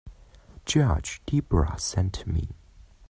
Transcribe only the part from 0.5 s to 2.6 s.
Judge Debra sent me.